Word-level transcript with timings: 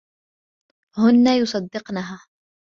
هن 0.97 1.27
يصدقنها. 1.41 2.25